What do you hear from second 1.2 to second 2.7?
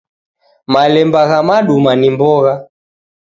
gha maduma ni mbogha.